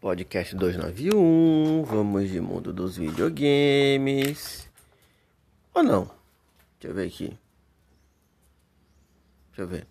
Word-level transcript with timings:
Podcast 0.00 0.54
291, 0.54 1.82
vamos 1.82 2.30
de 2.30 2.40
mundo 2.40 2.72
dos 2.72 2.96
videogames. 2.96 4.70
Ou 5.74 5.82
não? 5.82 6.08
Deixa 6.78 6.92
eu 6.92 6.94
ver 6.94 7.08
aqui. 7.08 7.36
Deixa 9.48 9.62
eu 9.62 9.66
ver. 9.66 9.88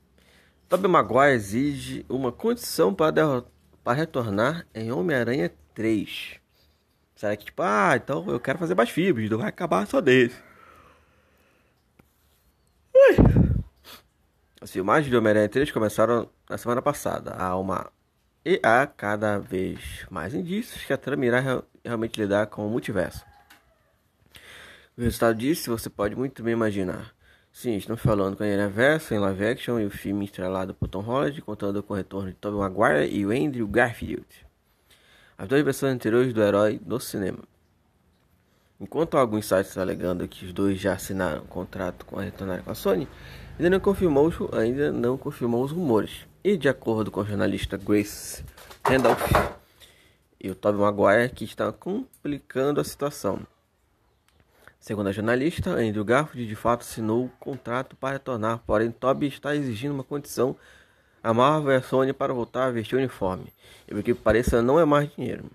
Tobey 0.70 0.90
Maguire 0.90 1.34
exige 1.34 2.06
uma 2.08 2.32
condição 2.32 2.94
para, 2.94 3.44
retornar 3.94 4.66
em 4.74 4.94
Homem-Aranha 4.94 5.52
3. 5.74 6.40
Será 7.14 7.36
que 7.36 7.44
tipo, 7.44 7.62
ah, 7.62 7.98
então 7.98 8.26
eu 8.30 8.40
quero 8.40 8.60
fazer 8.60 8.76
mais 8.76 8.90
filmes, 8.90 9.30
não 9.30 9.40
vai 9.40 9.50
acabar 9.50 9.86
só 9.88 10.00
desse. 10.00 10.42
As 14.62 14.72
filmagens 14.72 15.10
de 15.10 15.18
Homem-Aranha 15.18 15.50
3 15.50 15.70
começaram 15.70 16.30
na 16.50 16.58
semana 16.58 16.82
passada. 16.82 17.32
Há 17.32 17.58
uma 17.58 17.92
e 18.48 18.62
há 18.64 18.88
cada 18.88 19.38
vez 19.38 20.06
mais 20.10 20.34
indícios 20.34 20.86
que 20.86 20.94
a 20.94 20.98
trama 20.98 21.26
irá 21.26 21.44
realmente 21.84 22.22
lidar 22.22 22.48
com 22.48 22.66
o 22.66 22.70
multiverso. 22.70 23.26
O 24.98 25.02
resultado 25.02 25.38
disso 25.38 25.70
você 25.70 25.90
pode 25.90 26.16
muito 26.16 26.42
bem 26.42 26.54
imaginar. 26.54 27.14
Sim, 27.52 27.76
estamos 27.76 28.02
falando 28.02 28.38
com 28.38 28.46
a 28.46 28.68
Verso 28.70 29.14
em 29.14 29.20
live 29.20 29.46
action 29.48 29.82
e 29.82 29.86
o 29.86 29.90
filme 29.90 30.24
estrelado 30.24 30.74
por 30.74 30.88
Tom 30.88 31.02
Holland, 31.02 31.42
contando 31.42 31.84
com 31.84 31.94
o 31.94 31.98
retorno 31.98 32.30
de 32.30 32.38
Tobey 32.38 32.58
Maguire 32.58 33.14
e 33.14 33.26
o 33.26 33.32
Andrew 33.32 33.68
Garfield. 33.68 34.26
As 35.38 35.50
duas 35.50 35.62
versões 35.62 35.96
anteriores 35.96 36.32
do 36.32 36.42
herói 36.42 36.80
no 36.86 37.02
cinema. 37.02 37.44
Enquanto 38.80 39.18
alguns 39.18 39.48
sites 39.48 39.78
alegando 39.78 40.28
que 40.28 40.46
os 40.46 40.54
dois 40.54 40.80
já 40.80 40.94
assinaram 40.94 41.42
um 41.42 41.48
contrato 41.48 42.06
com 42.06 42.20
a 42.20 42.24
retornar 42.24 42.62
com 42.62 42.72
a 42.72 42.76
Sony, 42.76 43.08
ainda 43.58 43.72
não 43.72 43.80
confirmou, 43.80 44.32
ainda 44.54 44.92
não 44.92 45.18
confirmou 45.18 45.64
os 45.64 45.72
rumores. 45.72 46.28
E 46.44 46.56
de 46.56 46.70
acordo 46.70 47.10
com 47.10 47.22
a 47.22 47.24
jornalista 47.24 47.76
Grace 47.76 48.44
Randolph 48.86 49.32
e 50.40 50.52
o 50.52 50.56
Tobey 50.56 50.80
Maguire, 50.80 51.30
que 51.34 51.44
está 51.44 51.72
complicando 51.72 52.80
a 52.80 52.84
situação. 52.84 53.40
Segundo 54.80 55.08
a 55.08 55.12
jornalista, 55.12 55.72
Andrew 55.72 56.06
Garfield 56.06 56.48
de 56.48 56.56
fato 56.56 56.82
assinou 56.82 57.26
o 57.26 57.32
contrato 57.40 57.96
para 57.96 58.14
retornar, 58.14 58.60
porém 58.66 58.92
Toby 58.92 59.28
está 59.28 59.56
exigindo 59.56 59.96
uma 59.96 60.04
condição 60.04 60.56
a 61.24 61.34
Marvel 61.34 61.74
e 61.74 61.76
a 61.76 61.82
Sony 61.82 62.14
para 62.14 62.32
voltar 62.32 62.68
a 62.68 62.72
vestir 62.72 62.96
o 62.96 63.00
uniforme. 63.00 63.52
E 63.88 63.94
o 63.94 64.04
que 64.04 64.14
pareça 64.14 64.62
não 64.62 64.80
é 64.80 64.86
mais 64.86 65.10
dinheiro. 65.14 65.50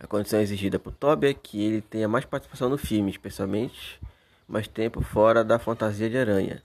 A 0.00 0.06
condição 0.06 0.40
exigida 0.40 0.78
por 0.78 0.94
Toby 0.94 1.26
é 1.26 1.34
que 1.34 1.62
ele 1.62 1.82
tenha 1.82 2.08
mais 2.08 2.24
participação 2.24 2.70
no 2.70 2.78
filme, 2.78 3.10
especialmente 3.10 4.00
mais 4.48 4.66
tempo 4.66 5.02
fora 5.02 5.44
da 5.44 5.58
fantasia 5.58 6.08
de 6.08 6.16
aranha, 6.16 6.62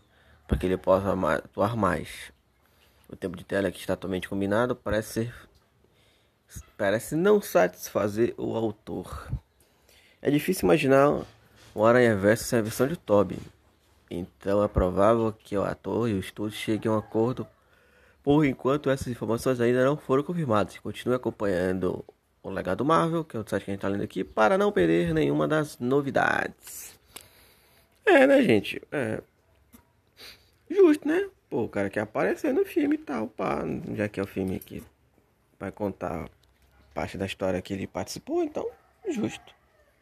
para 0.48 0.58
que 0.58 0.66
ele 0.66 0.78
possa 0.78 1.14
atuar 1.36 1.76
mais. 1.76 2.32
O 3.10 3.16
tempo 3.16 3.36
de 3.36 3.44
tela 3.44 3.70
que 3.70 3.78
está 3.78 3.94
totalmente 3.94 4.30
combinado 4.30 4.74
parece 4.74 5.26
ser 5.26 5.34
parece 6.78 7.16
não 7.16 7.42
satisfazer 7.42 8.34
o 8.38 8.56
autor. 8.56 9.30
É 10.22 10.32
difícil 10.32 10.66
imaginar 10.66 11.22
o 11.74 11.86
Aranha 11.86 12.16
Verso 12.16 12.46
sem 12.46 12.60
a 12.60 12.62
versão 12.62 12.88
de 12.88 12.96
Toby. 12.96 13.38
Então 14.10 14.64
é 14.64 14.68
provável 14.68 15.34
que 15.34 15.58
o 15.58 15.64
ator 15.64 16.10
e 16.10 16.14
o 16.14 16.20
estúdio 16.20 16.58
cheguem 16.58 16.90
a 16.90 16.96
um 16.96 16.98
acordo. 16.98 17.46
Por 18.24 18.46
enquanto, 18.46 18.90
essas 18.90 19.08
informações 19.08 19.60
ainda 19.60 19.84
não 19.84 19.98
foram 19.98 20.24
confirmadas. 20.24 20.80
Continue 20.80 21.16
acompanhando 21.16 22.04
o 22.46 22.52
Legado 22.52 22.86
Marvel, 22.86 23.24
que 23.24 23.36
é 23.36 23.40
o 23.40 23.48
site 23.48 23.66
que 23.66 23.72
a 23.72 23.74
gente 23.74 23.80
está 23.80 23.88
lendo 23.88 24.04
aqui, 24.04 24.24
para 24.24 24.56
não 24.56 24.72
perder 24.72 25.14
nenhuma 25.14 25.48
das 25.48 25.80
novidades. 25.80 26.98
É, 28.06 28.28
né, 28.28 28.42
gente? 28.44 28.80
É. 28.92 29.20
Justo, 30.70 31.08
né? 31.08 31.28
Pô, 31.50 31.64
o 31.64 31.70
cara 31.70 31.90
quer 31.90 32.02
aparecer 32.02 32.54
no 32.54 32.64
filme 32.64 32.96
e 32.96 33.00
tal, 33.00 33.28
pá. 33.30 33.64
Já 33.96 34.08
que 34.08 34.20
é 34.20 34.24
o 34.24 34.28
filme 34.28 34.60
que 34.60 34.84
vai 35.60 35.72
contar 35.72 36.30
parte 36.94 37.18
da 37.18 37.26
história 37.26 37.62
que 37.64 37.74
ele 37.74 37.88
participou, 37.88 38.44
então, 38.44 38.70
justo. 39.10 39.56